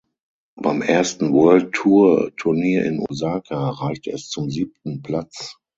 [0.55, 5.59] Beim ersten World-Tour-Turnier in Osaka reichte es zum siebten Platz.